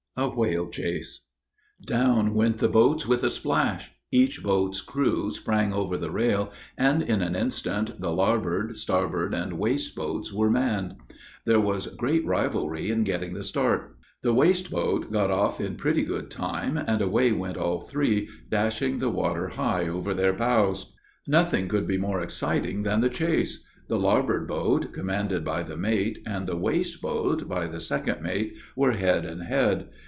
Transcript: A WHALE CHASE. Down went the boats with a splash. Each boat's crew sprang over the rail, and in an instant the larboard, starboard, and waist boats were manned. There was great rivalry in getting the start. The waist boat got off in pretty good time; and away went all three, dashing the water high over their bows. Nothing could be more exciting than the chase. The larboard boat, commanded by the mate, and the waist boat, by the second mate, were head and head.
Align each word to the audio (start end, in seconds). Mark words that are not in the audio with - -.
A 0.17 0.29
WHALE 0.29 0.67
CHASE. 0.67 1.23
Down 1.85 2.33
went 2.33 2.57
the 2.57 2.67
boats 2.67 3.07
with 3.07 3.23
a 3.23 3.29
splash. 3.29 3.91
Each 4.11 4.43
boat's 4.43 4.81
crew 4.81 5.31
sprang 5.31 5.71
over 5.71 5.97
the 5.97 6.11
rail, 6.11 6.51
and 6.77 7.01
in 7.01 7.21
an 7.21 7.33
instant 7.33 8.01
the 8.01 8.11
larboard, 8.11 8.75
starboard, 8.75 9.33
and 9.33 9.57
waist 9.57 9.95
boats 9.95 10.33
were 10.33 10.49
manned. 10.51 10.95
There 11.45 11.61
was 11.61 11.87
great 11.87 12.25
rivalry 12.25 12.91
in 12.91 13.05
getting 13.05 13.33
the 13.33 13.41
start. 13.41 13.95
The 14.21 14.33
waist 14.33 14.69
boat 14.69 15.13
got 15.13 15.31
off 15.31 15.61
in 15.61 15.77
pretty 15.77 16.03
good 16.03 16.29
time; 16.29 16.75
and 16.77 17.01
away 17.01 17.31
went 17.31 17.55
all 17.55 17.79
three, 17.79 18.27
dashing 18.49 18.99
the 18.99 19.09
water 19.09 19.47
high 19.47 19.87
over 19.87 20.13
their 20.13 20.33
bows. 20.33 20.93
Nothing 21.25 21.69
could 21.69 21.87
be 21.87 21.97
more 21.97 22.19
exciting 22.21 22.83
than 22.83 22.99
the 22.99 23.09
chase. 23.09 23.63
The 23.87 23.97
larboard 23.97 24.45
boat, 24.45 24.91
commanded 24.93 25.45
by 25.45 25.63
the 25.63 25.77
mate, 25.77 26.19
and 26.27 26.47
the 26.47 26.57
waist 26.57 27.01
boat, 27.01 27.47
by 27.47 27.65
the 27.67 27.79
second 27.79 28.21
mate, 28.21 28.55
were 28.75 28.91
head 28.91 29.25
and 29.25 29.43
head. 29.43 29.87